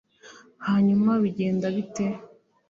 hanyuma 0.67 1.09
bigenda 1.23 1.65
bite 1.75 2.05